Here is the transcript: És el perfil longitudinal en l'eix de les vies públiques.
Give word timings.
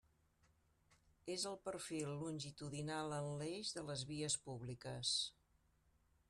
És 1.33 1.43
el 1.49 1.57
perfil 1.67 2.15
longitudinal 2.23 3.15
en 3.19 3.29
l'eix 3.43 3.75
de 3.77 3.85
les 3.91 4.05
vies 4.15 4.39
públiques. 4.49 5.15